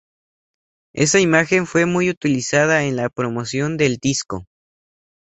Esa 0.95 1.19
imagen 1.19 1.67
fue 1.67 1.85
muy 1.85 2.09
utilizada 2.09 2.85
en 2.85 2.95
la 2.95 3.09
promoción 3.11 3.77
del 3.77 3.97
disco. 3.97 4.47